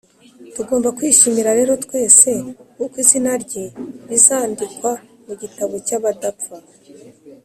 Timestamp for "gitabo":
5.41-5.73